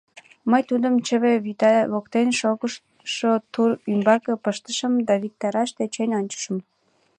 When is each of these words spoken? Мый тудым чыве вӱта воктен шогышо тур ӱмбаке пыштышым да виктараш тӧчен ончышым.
Мый 0.49 0.61
тудым 0.69 0.95
чыве 1.07 1.33
вӱта 1.45 1.73
воктен 1.91 2.27
шогышо 2.39 3.31
тур 3.53 3.69
ӱмбаке 3.91 4.33
пыштышым 4.43 4.93
да 5.07 5.13
виктараш 5.23 5.69
тӧчен 5.77 6.09
ончышым. 6.19 6.57